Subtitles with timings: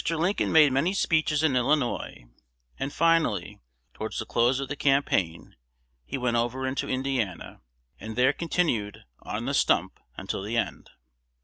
[0.09, 2.25] Lincoln made many speeches in Illinois,
[2.79, 3.59] and finally,
[3.93, 5.55] towards the close of the campaign,
[6.05, 7.61] he went over into Indiana,
[7.99, 10.89] and there continued "on the stump" until the end.